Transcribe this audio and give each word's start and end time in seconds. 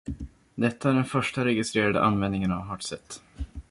Detta 0.57 0.89
är 0.89 0.93
den 0.93 1.05
första 1.05 1.45
registrerade 1.45 2.01
användningen 2.03 2.51
av 2.51 2.61
hartset. 2.61 3.21